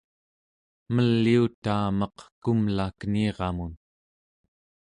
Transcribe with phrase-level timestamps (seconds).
[0.93, 3.73] meliutaa meq kumla keniramun